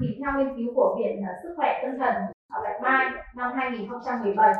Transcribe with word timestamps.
thì 0.00 0.06
theo 0.20 0.32
nghiên 0.38 0.56
cứu 0.56 0.74
của 0.74 0.98
Viện 0.98 1.22
à, 1.24 1.32
Sức 1.42 1.54
khỏe 1.56 1.80
Tâm 1.82 1.90
thần 1.98 2.14
ở 2.52 2.60
Bạch 2.64 2.82
Mai 2.82 3.06
năm 3.36 3.52
2017 3.56 4.54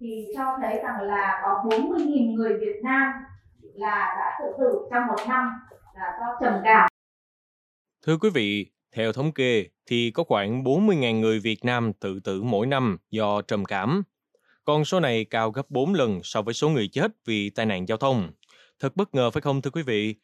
thì 0.00 0.26
cho 0.36 0.58
thấy 0.60 0.80
rằng 0.82 1.00
là 1.00 1.40
có 1.42 1.64
40.000 1.68 2.34
người 2.34 2.52
Việt 2.60 2.80
Nam 2.84 3.12
là 3.74 4.14
đã 4.18 4.38
tự 4.40 4.54
tử 4.58 4.88
trong 4.90 5.06
một 5.06 5.28
năm 5.28 5.50
là 5.94 6.18
do 6.20 6.26
trầm 6.40 6.60
cảm. 6.64 6.88
Thưa 8.06 8.16
quý 8.16 8.30
vị, 8.34 8.66
theo 8.96 9.12
thống 9.12 9.32
kê 9.32 9.64
thì 9.86 10.10
có 10.10 10.24
khoảng 10.24 10.64
40.000 10.64 11.20
người 11.20 11.40
Việt 11.40 11.64
Nam 11.64 11.92
tự 11.92 12.20
tử 12.24 12.42
mỗi 12.42 12.66
năm 12.66 12.98
do 13.10 13.42
trầm 13.42 13.64
cảm. 13.64 14.02
Con 14.64 14.84
số 14.84 15.00
này 15.00 15.24
cao 15.24 15.50
gấp 15.50 15.70
4 15.70 15.94
lần 15.94 16.20
so 16.22 16.42
với 16.42 16.54
số 16.54 16.68
người 16.68 16.88
chết 16.92 17.12
vì 17.26 17.50
tai 17.50 17.66
nạn 17.66 17.88
giao 17.88 17.98
thông. 17.98 18.30
Thật 18.80 18.96
bất 18.96 19.14
ngờ 19.14 19.30
phải 19.30 19.40
không 19.40 19.62
thưa 19.62 19.70
quý 19.70 19.82
vị? 19.82 20.14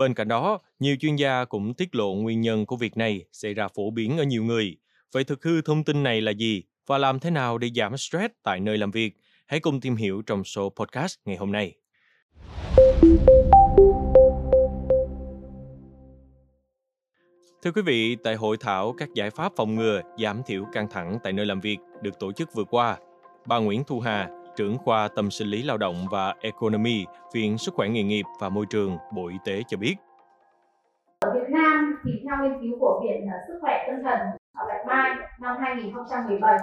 Bên 0.00 0.14
cạnh 0.14 0.28
đó, 0.28 0.58
nhiều 0.78 0.96
chuyên 1.00 1.16
gia 1.16 1.44
cũng 1.44 1.74
tiết 1.74 1.94
lộ 1.94 2.14
nguyên 2.14 2.40
nhân 2.40 2.66
của 2.66 2.76
việc 2.76 2.96
này 2.96 3.24
xảy 3.32 3.54
ra 3.54 3.68
phổ 3.68 3.90
biến 3.90 4.18
ở 4.18 4.24
nhiều 4.24 4.44
người. 4.44 4.76
Vậy 5.12 5.24
thực 5.24 5.44
hư 5.44 5.62
thông 5.62 5.84
tin 5.84 6.02
này 6.02 6.20
là 6.20 6.32
gì 6.32 6.62
và 6.86 6.98
làm 6.98 7.18
thế 7.18 7.30
nào 7.30 7.58
để 7.58 7.68
giảm 7.74 7.96
stress 7.96 8.34
tại 8.42 8.60
nơi 8.60 8.78
làm 8.78 8.90
việc? 8.90 9.16
Hãy 9.46 9.60
cùng 9.60 9.80
tìm 9.80 9.96
hiểu 9.96 10.22
trong 10.22 10.44
số 10.44 10.72
podcast 10.76 11.16
ngày 11.24 11.36
hôm 11.36 11.52
nay. 11.52 11.74
Thưa 17.62 17.72
quý 17.74 17.82
vị, 17.82 18.16
tại 18.24 18.34
hội 18.34 18.56
thảo 18.60 18.94
các 18.98 19.08
giải 19.14 19.30
pháp 19.30 19.52
phòng 19.56 19.74
ngừa, 19.74 20.02
giảm 20.22 20.42
thiểu 20.46 20.64
căng 20.72 20.88
thẳng 20.90 21.18
tại 21.22 21.32
nơi 21.32 21.46
làm 21.46 21.60
việc 21.60 21.78
được 22.02 22.18
tổ 22.20 22.32
chức 22.32 22.54
vừa 22.54 22.64
qua, 22.64 22.98
bà 23.46 23.58
Nguyễn 23.58 23.84
Thu 23.86 24.00
Hà, 24.00 24.28
trưởng 24.60 24.78
khoa 24.78 25.08
tâm 25.16 25.30
sinh 25.30 25.48
lý 25.48 25.62
lao 25.62 25.78
động 25.78 25.94
và 26.10 26.34
economy, 26.40 27.04
Viện 27.34 27.58
Sức 27.58 27.74
khỏe 27.74 27.88
nghề 27.88 28.02
nghiệp 28.02 28.24
và 28.40 28.48
môi 28.48 28.66
trường, 28.70 28.98
Bộ 29.12 29.28
Y 29.28 29.36
tế 29.44 29.62
cho 29.68 29.76
biết. 29.76 29.94
Ở 31.20 31.34
Việt 31.34 31.48
Nam 31.50 31.96
thì 32.04 32.10
theo 32.24 32.36
nghiên 32.42 32.60
cứu 32.60 32.78
của 32.80 33.02
Viện 33.04 33.28
à, 33.30 33.36
Sức 33.48 33.58
khỏe 33.60 33.84
tâm 33.86 34.02
thần 34.04 34.18
ở 34.54 34.64
Bạch 34.68 34.86
Mai 34.86 35.10
năm 35.40 35.56
2017 35.60 36.58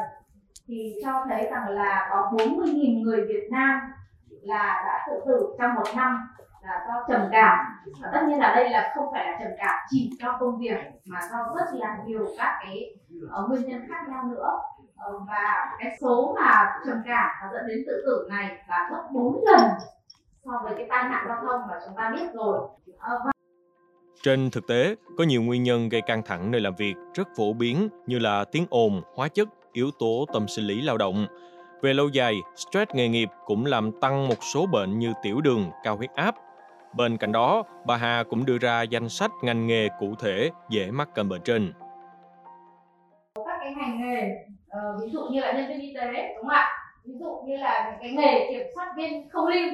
thì 0.68 0.94
cho 1.04 1.26
thấy 1.30 1.48
rằng 1.52 1.70
là 1.70 2.08
có 2.12 2.32
40.000 2.32 3.02
người 3.02 3.26
Việt 3.28 3.48
Nam 3.52 3.80
là 4.42 4.84
đã 4.86 5.06
tự 5.08 5.22
tử 5.28 5.56
trong 5.60 5.76
một 5.76 5.96
năm 5.96 6.28
là 6.64 6.86
do 6.88 7.06
trầm 7.08 7.28
cảm 7.32 7.58
và 8.02 8.10
tất 8.14 8.20
nhiên 8.28 8.40
là 8.40 8.56
đây 8.56 8.70
là 8.70 8.92
không 8.96 9.06
phải 9.12 9.26
là 9.26 9.38
trầm 9.40 9.52
cảm 9.58 9.76
chỉ 9.90 10.12
do 10.20 10.38
công 10.40 10.60
việc 10.60 10.78
mà 11.06 11.20
do 11.32 11.38
rất 11.56 11.66
là 11.74 11.98
nhiều 12.06 12.26
các 12.38 12.60
cái 12.64 12.96
ờ, 13.32 13.48
nguyên 13.48 13.70
nhân 13.70 13.82
khác 13.90 14.10
nhau 14.10 14.24
nữa 14.24 14.60
Ờ, 14.98 15.20
và 15.28 15.76
cái 15.80 15.98
số 16.02 16.36
mà 16.36 16.66
trầm 16.86 16.98
cảm 17.06 17.30
và 17.42 17.50
dẫn 17.54 17.68
đến 17.68 17.84
tự 17.88 18.04
tử 18.06 18.28
này 18.30 18.58
là 18.70 18.90
gấp 18.92 19.04
4 19.14 19.44
lần 19.46 19.70
so 20.46 20.52
với 20.64 20.74
cái 20.78 20.86
tai 20.90 21.10
nạn 21.10 21.26
giao 21.28 21.38
thông 21.42 21.62
mà 21.68 21.74
chúng 21.86 21.96
ta 21.98 22.12
biết 22.16 22.34
rồi 22.34 22.60
ờ, 23.00 23.22
và 23.26 23.32
trên 24.24 24.50
thực 24.50 24.68
tế, 24.68 24.96
có 25.18 25.24
nhiều 25.24 25.42
nguyên 25.42 25.64
nhân 25.64 25.90
gây 25.90 26.02
căng 26.02 26.24
thẳng 26.24 26.52
nơi 26.52 26.62
làm 26.62 26.76
việc 26.76 26.94
rất 27.14 27.28
phổ 27.38 27.54
biến 27.54 27.90
như 28.08 28.20
là 28.20 28.46
tiếng 28.52 28.66
ồn, 28.70 29.02
hóa 29.16 29.28
chất, 29.28 29.48
yếu 29.74 29.92
tố 30.00 30.26
tâm 30.34 30.48
sinh 30.48 30.66
lý 30.66 30.82
lao 30.82 30.98
động. 30.98 31.28
Về 31.82 31.94
lâu 31.94 32.10
dài, 32.10 32.36
stress 32.56 32.92
nghề 32.94 33.08
nghiệp 33.08 33.30
cũng 33.46 33.66
làm 33.66 33.92
tăng 34.02 34.28
một 34.28 34.44
số 34.54 34.66
bệnh 34.66 35.00
như 35.00 35.14
tiểu 35.24 35.42
đường, 35.42 35.72
cao 35.84 35.98
huyết 35.98 36.10
áp, 36.16 36.36
Bên 36.94 37.18
cạnh 37.18 37.32
đó, 37.32 37.64
bà 37.86 37.98
Hà 37.98 38.24
cũng 38.30 38.46
đưa 38.46 38.58
ra 38.58 38.82
danh 38.82 39.10
sách 39.10 39.32
ngành 39.42 39.68
nghề 39.68 39.90
cụ 40.00 40.16
thể 40.20 40.52
dễ 40.70 40.92
mắc 40.92 41.10
căn 41.16 41.30
bệnh 41.30 41.42
trên. 41.42 41.74
Ví 45.08 45.14
dụ 45.14 45.26
như 45.32 45.40
là 45.42 45.52
nhân 45.52 45.68
viên 45.68 45.80
y 45.80 45.94
tế, 45.96 46.34
đúng 46.36 46.48
không 46.48 46.50
ạ? 46.50 46.68
Ví 47.06 47.14
dụ 47.20 47.44
như 47.48 47.58
là 47.58 47.98
cái 48.02 48.12
nghề 48.12 48.48
kiểm 48.50 48.68
soát 48.76 48.94
viên 48.98 49.30
không 49.30 49.48
lưu. 49.48 49.70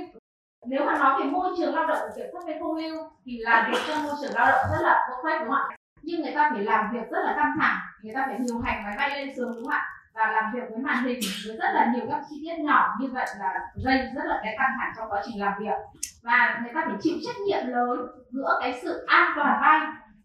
Nếu 0.65 0.85
mà 0.85 0.97
nói 0.97 1.19
về 1.19 1.25
môi 1.29 1.55
trường 1.57 1.75
lao 1.75 1.87
động 1.87 1.97
của 2.01 2.13
kiểm 2.15 2.25
soát 2.31 2.41
viên 2.47 2.59
không 2.59 2.75
lưu 2.75 2.95
thì 3.25 3.37
làm 3.37 3.71
việc 3.71 3.77
trong 3.87 4.03
môi 4.03 4.13
trường 4.21 4.33
lao 4.35 4.45
động 4.45 4.61
rất 4.71 4.81
là 4.81 5.07
vô 5.09 5.15
phép 5.23 5.39
đúng 5.39 5.49
không 5.49 5.69
ạ? 5.69 5.75
Nhưng 6.01 6.21
người 6.21 6.31
ta 6.35 6.49
phải 6.53 6.63
làm 6.63 6.85
việc 6.93 7.09
rất 7.11 7.19
là 7.25 7.33
căng 7.37 7.55
thẳng, 7.59 7.77
người 8.01 8.13
ta 8.15 8.23
phải 8.27 8.37
điều 8.47 8.59
hành 8.59 8.83
máy 8.83 8.93
bay 8.97 9.09
lên 9.09 9.35
xuống 9.35 9.55
đúng 9.55 9.63
không 9.63 9.73
ạ? 9.73 9.89
và 10.13 10.31
làm 10.31 10.51
việc 10.53 10.63
với 10.69 10.77
màn 10.77 11.03
hình 11.03 11.19
với 11.47 11.57
rất 11.57 11.69
là 11.73 11.91
nhiều 11.95 12.05
các 12.09 12.21
chi 12.29 12.35
tiết 12.41 12.63
nhỏ 12.63 12.95
như 12.99 13.07
vậy 13.13 13.25
là 13.39 13.53
gây 13.85 13.97
rất 14.15 14.25
là 14.25 14.39
cái 14.43 14.55
căng 14.57 14.71
thẳng 14.79 14.93
trong 14.97 15.09
quá 15.09 15.21
trình 15.25 15.41
làm 15.41 15.53
việc 15.59 15.77
và 16.23 16.59
người 16.63 16.71
ta 16.73 16.81
phải 16.85 16.95
chịu 17.01 17.13
trách 17.25 17.35
nhiệm 17.47 17.67
lớn 17.67 17.99
giữa 18.31 18.57
cái 18.61 18.79
sự 18.83 19.05
an 19.07 19.31
toàn 19.35 19.61
bay 19.61 19.79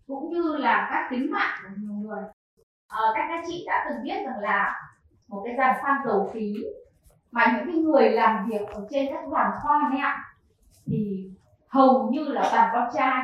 cũng 0.06 0.32
như 0.32 0.56
là 0.56 0.88
các 0.90 1.08
tính 1.10 1.30
mạng 1.30 1.58
của 1.62 1.68
nhiều 1.76 1.92
người 1.92 2.22
à, 2.88 3.00
các 3.14 3.26
các 3.28 3.44
chị 3.48 3.64
đã 3.66 3.86
từng 3.88 4.04
biết 4.04 4.24
rằng 4.24 4.38
là 4.40 4.74
một 5.28 5.42
cái 5.44 5.54
giàn 5.58 5.74
khoan 5.80 5.96
dầu 6.04 6.30
khí 6.32 6.54
mà 7.30 7.46
những 7.56 7.66
cái 7.66 7.76
người 7.76 8.10
làm 8.10 8.48
việc 8.50 8.68
ở 8.68 8.86
trên 8.90 9.06
các 9.12 9.24
giàn 9.32 9.50
khoan 9.62 9.90
ấy 9.90 10.00
ạ, 10.00 10.24
thì 10.86 11.30
hầu 11.68 12.08
như 12.12 12.24
là 12.24 12.48
toàn 12.52 12.70
con 12.72 12.88
trai. 12.94 13.22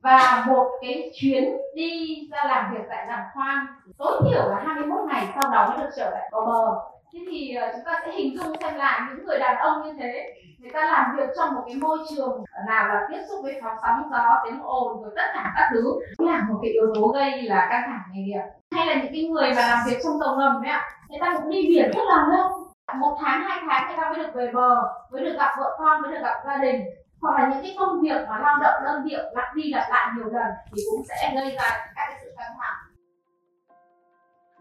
Và 0.00 0.44
một 0.46 0.70
cái 0.80 1.10
chuyến 1.14 1.56
đi 1.74 2.20
ra 2.32 2.44
làm 2.44 2.74
việc 2.74 2.84
tại 2.88 3.06
giàn 3.08 3.24
khoan 3.34 3.66
tối 3.98 4.22
thiểu 4.24 4.48
là 4.48 4.62
21 4.66 4.98
ngày 5.08 5.28
sau 5.34 5.50
đó 5.52 5.68
mới 5.68 5.78
được 5.78 5.90
trở 5.96 6.10
lại 6.10 6.28
vào 6.32 6.46
bờ. 6.46 6.80
Thế 7.12 7.20
thì 7.30 7.54
ờ, 7.54 7.72
chúng 7.72 7.84
ta 7.84 8.00
sẽ 8.04 8.12
hình 8.12 8.36
dung 8.38 8.56
xem 8.60 8.74
là 8.74 9.08
những 9.10 9.26
người 9.26 9.38
đàn 9.38 9.56
ông 9.56 9.82
như 9.86 9.92
thế, 9.98 10.34
người 10.58 10.70
ta 10.74 10.84
làm 10.84 11.16
việc 11.16 11.28
trong 11.36 11.54
một 11.54 11.62
cái 11.66 11.76
môi 11.76 11.98
trường 12.10 12.44
nào 12.66 12.88
là 12.88 13.08
tiếp 13.10 13.20
xúc 13.28 13.40
với 13.42 13.60
pháo 13.62 13.76
sóng 13.82 14.10
gió, 14.10 14.42
tiếng 14.44 14.60
ồn 14.62 15.02
rồi 15.02 15.12
tất 15.16 15.22
cả 15.34 15.52
các 15.56 15.68
thứ. 15.72 16.00
Là 16.18 16.42
một 16.48 16.58
cái 16.62 16.70
yếu 16.70 16.94
tố 16.94 17.08
gây 17.08 17.42
là 17.42 17.66
căng 17.70 17.82
thẳng 17.86 18.02
nghề 18.12 18.22
nghiệp. 18.22 18.42
Hay 18.70 18.86
là 18.86 18.94
những 18.94 19.12
cái 19.12 19.24
người 19.24 19.50
mà 19.56 19.66
làm 19.68 19.78
việc 19.86 19.98
trong 20.04 20.20
tàu 20.20 20.36
ngầm 20.36 20.62
đấy 20.62 20.72
ạ 20.72 20.82
người 21.08 21.18
ta 21.20 21.34
cũng 21.36 21.50
đi 21.50 21.66
biển 21.68 21.90
rất 21.94 22.02
là 22.08 22.26
lâu 22.30 22.72
một 23.00 23.18
tháng 23.20 23.44
hai 23.44 23.58
tháng 23.68 23.86
người 23.86 23.96
ta 23.96 24.10
mới 24.10 24.18
được 24.18 24.30
về 24.34 24.50
bờ 24.54 24.82
mới 25.12 25.24
được 25.24 25.36
gặp 25.36 25.50
vợ 25.58 25.76
con 25.78 26.02
mới 26.02 26.12
được 26.12 26.20
gặp 26.22 26.42
gia 26.46 26.56
đình 26.56 26.84
hoặc 27.20 27.40
là 27.40 27.48
những 27.48 27.62
cái 27.62 27.76
công 27.78 28.00
việc 28.00 28.26
mà 28.28 28.38
lao 28.38 28.58
động 28.62 28.82
đơn 28.84 29.04
điệu 29.04 29.20
lặp 29.32 29.54
đi 29.54 29.72
lặp 29.72 29.86
lại 29.90 30.12
nhiều 30.16 30.26
lần 30.26 30.52
thì 30.76 30.82
cũng 30.90 31.04
sẽ 31.08 31.32
gây 31.34 31.50
ra 31.50 31.70
các 31.70 31.92
cái 31.96 32.18
sự 32.22 32.34
căng 32.36 32.56
thẳng 32.60 32.86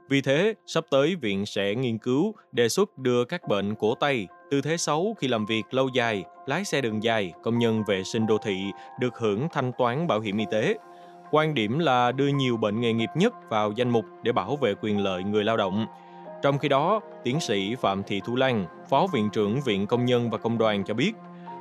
vì 0.10 0.22
thế, 0.22 0.54
sắp 0.66 0.84
tới 0.90 1.16
viện 1.16 1.46
sẽ 1.46 1.76
nghiên 1.76 1.98
cứu 1.98 2.36
đề 2.52 2.70
xuất 2.70 2.98
đưa 2.98 3.26
các 3.26 3.48
bệnh 3.48 3.76
cổ 3.76 3.96
tay, 3.96 4.28
tư 4.52 4.62
thế 4.62 4.78
xấu 4.78 5.16
khi 5.20 5.28
làm 5.28 5.46
việc 5.46 5.64
lâu 5.72 5.90
dài, 5.94 6.24
lái 6.46 6.66
xe 6.66 6.82
đường 6.82 7.04
dài, 7.04 7.34
công 7.44 7.60
nhân 7.60 7.84
vệ 7.88 8.04
sinh 8.04 8.28
đô 8.28 8.38
thị 8.38 8.72
được 9.00 9.18
hưởng 9.18 9.48
thanh 9.54 9.72
toán 9.78 10.08
bảo 10.08 10.20
hiểm 10.20 10.38
y 10.38 10.46
tế. 10.52 10.76
Quan 11.32 11.54
điểm 11.54 11.80
là 11.80 12.12
đưa 12.12 12.28
nhiều 12.28 12.58
bệnh 12.58 12.82
nghề 12.82 12.94
nghiệp 12.94 13.10
nhất 13.16 13.34
vào 13.50 13.72
danh 13.72 13.90
mục 13.90 14.06
để 14.24 14.32
bảo 14.32 14.56
vệ 14.56 14.74
quyền 14.82 15.04
lợi 15.04 15.24
người 15.24 15.44
lao 15.44 15.58
động. 15.58 15.86
Trong 16.46 16.58
khi 16.58 16.70
đó, 16.70 17.02
tiến 17.24 17.40
sĩ 17.40 17.76
Phạm 17.76 18.04
Thị 18.04 18.22
Thu 18.26 18.36
Lan, 18.36 18.66
Phó 18.90 19.08
Viện 19.14 19.30
trưởng 19.34 19.62
Viện 19.62 19.88
Công 19.88 20.06
nhân 20.06 20.30
và 20.30 20.38
Công 20.38 20.58
đoàn 20.58 20.84
cho 20.84 20.94
biết, 20.94 21.14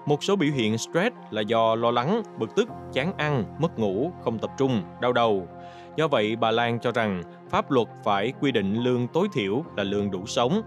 một 0.06 0.24
số 0.24 0.36
biểu 0.36 0.50
hiện 0.54 0.78
stress 0.78 1.16
là 1.30 1.40
do 1.40 1.74
lo 1.74 1.90
lắng, 1.90 2.22
bực 2.38 2.54
tức, 2.56 2.68
chán 2.92 3.12
ăn, 3.16 3.44
mất 3.58 3.78
ngủ, 3.78 4.12
không 4.24 4.38
tập 4.38 4.50
trung, 4.58 4.82
đau 5.00 5.12
đầu. 5.12 5.48
Do 5.96 6.08
vậy, 6.08 6.36
bà 6.36 6.50
Lan 6.50 6.78
cho 6.80 6.92
rằng 6.92 7.22
pháp 7.50 7.70
luật 7.70 7.88
phải 8.04 8.32
quy 8.40 8.52
định 8.52 8.74
lương 8.74 9.06
tối 9.08 9.28
thiểu 9.32 9.64
là 9.76 9.84
lương 9.84 10.10
đủ 10.10 10.26
sống. 10.26 10.62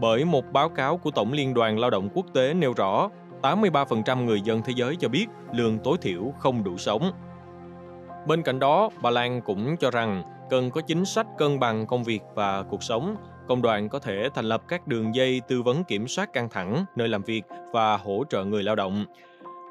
Bởi 0.00 0.24
một 0.24 0.44
báo 0.52 0.68
cáo 0.68 0.96
của 0.96 1.10
Tổng 1.10 1.32
Liên 1.32 1.54
đoàn 1.54 1.78
Lao 1.78 1.90
động 1.90 2.08
Quốc 2.14 2.26
tế 2.34 2.54
nêu 2.54 2.72
rõ, 2.76 3.08
83% 3.42 4.24
người 4.24 4.40
dân 4.40 4.62
thế 4.64 4.72
giới 4.76 4.96
cho 4.96 5.08
biết 5.08 5.26
lương 5.52 5.78
tối 5.78 5.96
thiểu 6.02 6.32
không 6.38 6.64
đủ 6.64 6.76
sống. 6.76 7.12
Bên 8.26 8.42
cạnh 8.42 8.58
đó, 8.58 8.90
bà 9.02 9.10
Lan 9.10 9.40
cũng 9.40 9.76
cho 9.76 9.90
rằng 9.90 10.22
cần 10.50 10.70
có 10.70 10.80
chính 10.80 11.04
sách 11.04 11.26
cân 11.38 11.60
bằng 11.60 11.86
công 11.86 12.04
việc 12.04 12.22
và 12.34 12.62
cuộc 12.62 12.82
sống 12.82 13.16
Công 13.48 13.62
đoàn 13.62 13.88
có 13.88 13.98
thể 13.98 14.28
thành 14.34 14.44
lập 14.44 14.62
các 14.68 14.86
đường 14.86 15.14
dây 15.14 15.40
tư 15.48 15.62
vấn 15.62 15.84
kiểm 15.84 16.08
soát 16.08 16.32
căng 16.32 16.48
thẳng 16.48 16.84
nơi 16.96 17.08
làm 17.08 17.22
việc 17.22 17.42
và 17.72 17.96
hỗ 17.96 18.24
trợ 18.30 18.44
người 18.44 18.62
lao 18.62 18.76
động. 18.76 19.04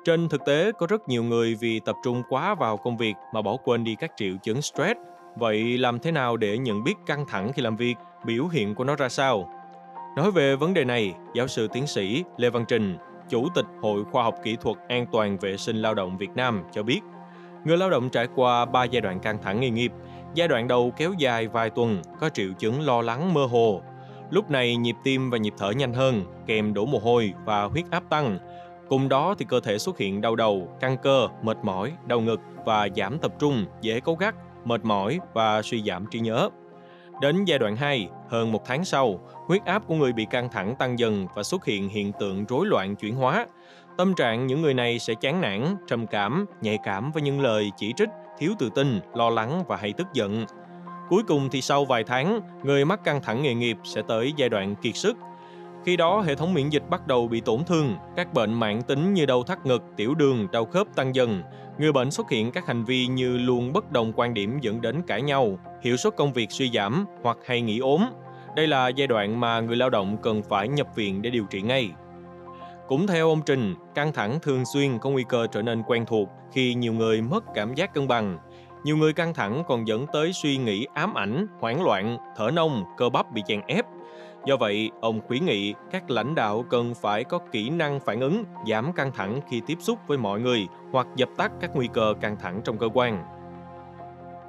Trên 0.06 0.30
thực 0.30 0.46
tế, 0.46 0.72
có 0.72 0.88
rất 0.88 1.10
nhiều 1.10 1.24
người 1.24 1.56
vì 1.56 1.80
tập 1.80 1.96
trung 2.04 2.24
quá 2.30 2.56
vào 2.56 2.78
công 2.78 2.98
việc 2.98 3.14
mà 3.34 3.42
bỏ 3.42 3.58
quên 3.64 3.84
đi 3.84 3.96
các 4.00 4.12
triệu 4.18 4.34
chứng 4.44 4.62
stress. 4.62 5.00
Vậy 5.36 5.78
làm 5.78 6.00
thế 6.00 6.12
nào 6.12 6.38
để 6.38 6.58
nhận 6.58 6.84
biết 6.84 6.94
căng 7.06 7.26
thẳng 7.26 7.52
khi 7.54 7.62
làm 7.62 7.76
việc, 7.76 7.96
biểu 8.26 8.48
hiện 8.48 8.76
của 8.76 8.84
nó 8.84 8.96
ra 8.96 9.10
sao? 9.10 9.50
Nói 10.18 10.32
về 10.32 10.56
vấn 10.56 10.74
đề 10.74 10.84
này, 10.86 11.14
giáo 11.36 11.48
sư 11.48 11.68
tiến 11.74 11.88
sĩ 11.88 12.24
Lê 12.38 12.50
Văn 12.50 12.66
Trình, 12.68 12.98
Chủ 13.30 13.48
tịch 13.56 13.66
Hội 13.82 14.04
Khoa 14.12 14.24
học 14.24 14.36
Kỹ 14.44 14.58
thuật 14.62 14.78
An 14.88 15.06
toàn 15.12 15.38
vệ 15.38 15.58
sinh 15.58 15.78
lao 15.78 15.94
động 15.94 16.18
Việt 16.18 16.32
Nam 16.36 16.64
cho 16.72 16.84
biết, 16.84 17.02
người 17.66 17.78
lao 17.78 17.90
động 17.90 18.10
trải 18.10 18.28
qua 18.36 18.66
3 18.66 18.84
giai 18.84 19.02
đoạn 19.02 19.20
căng 19.20 19.42
thẳng 19.42 19.60
nghề 19.60 19.70
nghiệp– 19.70 19.92
Giai 20.34 20.48
đoạn 20.48 20.68
đầu 20.68 20.94
kéo 20.98 21.14
dài 21.18 21.48
vài 21.48 21.70
tuần, 21.70 22.02
có 22.20 22.30
triệu 22.30 22.50
chứng 22.60 22.82
lo 22.82 23.02
lắng 23.02 23.34
mơ 23.34 23.46
hồ. 23.46 23.82
Lúc 24.30 24.50
này 24.50 24.76
nhịp 24.76 24.96
tim 25.04 25.30
và 25.30 25.38
nhịp 25.38 25.54
thở 25.58 25.72
nhanh 25.72 25.94
hơn, 25.94 26.24
kèm 26.48 26.74
đổ 26.74 26.86
mồ 26.86 27.00
hôi 27.00 27.34
và 27.46 27.64
huyết 27.64 27.86
áp 27.92 28.04
tăng. 28.10 28.40
Cùng 28.90 29.10
đó 29.10 29.36
thì 29.38 29.46
cơ 29.50 29.60
thể 29.60 29.78
xuất 29.78 29.98
hiện 29.98 30.22
đau 30.22 30.36
đầu, 30.36 30.68
căng 30.80 30.98
cơ, 30.98 31.28
mệt 31.42 31.58
mỏi, 31.64 31.94
đau 32.08 32.22
ngực 32.22 32.40
và 32.66 32.88
giảm 32.96 33.20
tập 33.20 33.34
trung, 33.40 33.66
dễ 33.82 34.00
cố 34.00 34.16
gắt, 34.16 34.36
mệt 34.66 34.86
mỏi 34.86 35.20
và 35.34 35.62
suy 35.62 35.84
giảm 35.84 36.06
trí 36.12 36.20
nhớ. 36.20 36.50
Đến 37.22 37.46
giai 37.46 37.60
đoạn 37.60 37.76
2, 37.76 38.10
hơn 38.30 38.52
một 38.52 38.66
tháng 38.66 38.86
sau, 38.86 39.20
huyết 39.48 39.66
áp 39.66 39.84
của 39.88 39.96
người 39.96 40.14
bị 40.14 40.26
căng 40.26 40.50
thẳng 40.50 40.76
tăng 40.76 41.00
dần 41.00 41.28
và 41.36 41.44
xuất 41.44 41.66
hiện 41.66 41.90
hiện 41.90 42.12
tượng 42.20 42.46
rối 42.46 42.66
loạn 42.66 42.96
chuyển 42.96 43.16
hóa. 43.16 43.48
Tâm 43.98 44.14
trạng 44.14 44.48
những 44.48 44.62
người 44.62 44.74
này 44.74 45.00
sẽ 45.00 45.14
chán 45.14 45.42
nản, 45.42 45.76
trầm 45.88 46.08
cảm, 46.08 46.46
nhạy 46.62 46.78
cảm 46.84 47.12
với 47.12 47.22
những 47.22 47.42
lời 47.42 47.72
chỉ 47.78 47.94
trích, 47.98 48.10
thiếu 48.38 48.52
tự 48.60 48.70
tin, 48.76 49.00
lo 49.14 49.30
lắng 49.30 49.64
và 49.68 49.78
hay 49.78 49.94
tức 49.94 50.08
giận. 50.14 50.46
Cuối 51.10 51.24
cùng 51.24 51.50
thì 51.50 51.62
sau 51.62 51.86
vài 51.86 52.04
tháng, 52.04 52.42
người 52.64 52.86
mắc 52.86 53.04
căng 53.04 53.22
thẳng 53.22 53.44
nghề 53.44 53.54
nghiệp 53.54 53.78
sẽ 53.84 54.02
tới 54.08 54.34
giai 54.38 54.50
đoạn 54.50 54.76
kiệt 54.76 54.96
sức. 54.96 55.18
Khi 55.86 55.98
đó, 55.98 56.22
hệ 56.22 56.36
thống 56.36 56.54
miễn 56.54 56.70
dịch 56.70 56.84
bắt 56.90 57.08
đầu 57.08 57.28
bị 57.28 57.42
tổn 57.42 57.64
thương, 57.64 57.96
các 58.16 58.34
bệnh 58.34 58.54
mãn 58.54 58.82
tính 58.82 59.14
như 59.14 59.26
đau 59.26 59.44
thắt 59.44 59.66
ngực, 59.66 59.84
tiểu 59.98 60.16
đường, 60.16 60.48
đau 60.52 60.66
khớp 60.66 60.88
tăng 60.96 61.16
dần. 61.16 61.44
Người 61.80 61.92
bệnh 61.92 62.12
xuất 62.12 62.30
hiện 62.30 62.52
các 62.52 62.68
hành 62.68 62.84
vi 62.84 63.08
như 63.08 63.38
luôn 63.38 63.74
bất 63.74 63.92
đồng 63.92 64.14
quan 64.16 64.34
điểm 64.34 64.60
dẫn 64.62 64.82
đến 64.82 65.02
cãi 65.08 65.22
nhau, 65.22 65.60
hiệu 65.82 65.98
suất 65.98 66.16
công 66.16 66.34
việc 66.34 66.52
suy 66.52 66.72
giảm 66.74 67.06
hoặc 67.24 67.38
hay 67.46 67.62
nghỉ 67.62 67.80
ốm. 67.80 68.06
Đây 68.56 68.68
là 68.68 68.88
giai 68.88 69.08
đoạn 69.08 69.40
mà 69.40 69.60
người 69.60 69.76
lao 69.76 69.90
động 69.90 70.18
cần 70.22 70.44
phải 70.44 70.68
nhập 70.68 70.88
viện 70.96 71.22
để 71.22 71.30
điều 71.30 71.46
trị 71.50 71.62
ngay. 71.62 71.90
Cũng 72.92 73.08
theo 73.08 73.30
ông 73.30 73.42
Trình, 73.46 73.76
căng 73.96 74.14
thẳng 74.14 74.40
thường 74.42 74.66
xuyên 74.74 75.00
có 75.00 75.10
nguy 75.10 75.24
cơ 75.30 75.48
trở 75.52 75.62
nên 75.62 75.84
quen 75.88 76.06
thuộc 76.06 76.30
khi 76.52 76.74
nhiều 76.74 76.94
người 76.94 77.22
mất 77.22 77.44
cảm 77.54 77.74
giác 77.74 77.94
cân 77.94 78.08
bằng. 78.08 78.38
Nhiều 78.84 78.98
người 78.98 79.14
căng 79.14 79.34
thẳng 79.34 79.64
còn 79.68 79.88
dẫn 79.88 80.06
tới 80.14 80.34
suy 80.34 80.58
nghĩ 80.58 80.88
ám 80.94 81.14
ảnh, 81.14 81.48
hoảng 81.60 81.84
loạn, 81.84 82.18
thở 82.38 82.52
nông, 82.54 82.84
cơ 82.98 83.10
bắp 83.10 83.32
bị 83.32 83.44
chèn 83.48 83.62
ép. 83.68 83.86
Do 84.46 84.58
vậy, 84.58 84.92
ông 85.02 85.22
khuyến 85.28 85.46
nghị 85.46 85.74
các 85.92 86.10
lãnh 86.10 86.36
đạo 86.36 86.66
cần 86.70 86.94
phải 87.02 87.24
có 87.24 87.40
kỹ 87.52 87.70
năng 87.70 88.00
phản 88.00 88.20
ứng, 88.20 88.44
giảm 88.70 88.94
căng 88.94 89.12
thẳng 89.12 89.40
khi 89.50 89.62
tiếp 89.68 89.78
xúc 89.80 90.00
với 90.08 90.18
mọi 90.18 90.40
người 90.40 90.68
hoặc 90.92 91.08
dập 91.16 91.30
tắt 91.38 91.52
các 91.62 91.72
nguy 91.76 91.90
cơ 91.94 92.14
căng 92.22 92.38
thẳng 92.40 92.62
trong 92.64 92.78
cơ 92.78 92.90
quan. 92.94 93.24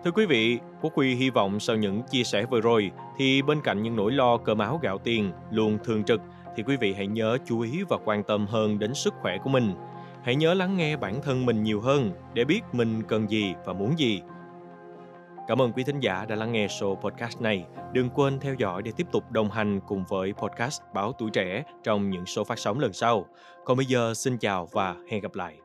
Thưa 0.04 0.10
quý 0.10 0.26
vị, 0.26 0.58
Quốc 0.80 0.92
Huy 0.94 1.14
hy 1.14 1.30
vọng 1.30 1.60
sau 1.60 1.76
những 1.76 2.02
chia 2.02 2.24
sẻ 2.24 2.44
vừa 2.50 2.60
rồi 2.60 2.90
thì 3.16 3.42
bên 3.42 3.60
cạnh 3.60 3.82
những 3.82 3.96
nỗi 3.96 4.12
lo 4.12 4.36
cơm 4.36 4.58
áo 4.58 4.80
gạo 4.82 4.98
tiền 4.98 5.32
luôn 5.50 5.78
thường 5.84 6.04
trực 6.04 6.20
thì 6.56 6.62
quý 6.62 6.76
vị 6.76 6.94
hãy 6.94 7.06
nhớ 7.06 7.38
chú 7.44 7.60
ý 7.60 7.82
và 7.88 7.96
quan 8.04 8.22
tâm 8.22 8.46
hơn 8.46 8.78
đến 8.78 8.94
sức 8.94 9.14
khỏe 9.22 9.38
của 9.38 9.50
mình. 9.50 9.74
Hãy 10.22 10.36
nhớ 10.36 10.54
lắng 10.54 10.76
nghe 10.76 10.96
bản 10.96 11.22
thân 11.22 11.46
mình 11.46 11.62
nhiều 11.62 11.80
hơn 11.80 12.10
để 12.34 12.44
biết 12.44 12.60
mình 12.72 13.02
cần 13.08 13.30
gì 13.30 13.54
và 13.64 13.72
muốn 13.72 13.98
gì. 13.98 14.22
Cảm 15.48 15.62
ơn 15.62 15.72
quý 15.72 15.84
thính 15.84 16.00
giả 16.00 16.24
đã 16.28 16.36
lắng 16.36 16.52
nghe 16.52 16.66
show 16.66 16.94
podcast 16.94 17.40
này. 17.40 17.64
Đừng 17.92 18.10
quên 18.10 18.40
theo 18.40 18.54
dõi 18.54 18.82
để 18.82 18.92
tiếp 18.96 19.06
tục 19.12 19.30
đồng 19.30 19.50
hành 19.50 19.80
cùng 19.86 20.04
với 20.08 20.32
podcast 20.32 20.82
Báo 20.94 21.12
Tuổi 21.12 21.30
Trẻ 21.30 21.64
trong 21.82 22.10
những 22.10 22.26
số 22.26 22.44
phát 22.44 22.58
sóng 22.58 22.78
lần 22.78 22.92
sau. 22.92 23.26
Còn 23.64 23.76
bây 23.76 23.86
giờ, 23.86 24.14
xin 24.14 24.38
chào 24.38 24.68
và 24.72 24.94
hẹn 25.10 25.22
gặp 25.22 25.34
lại. 25.34 25.58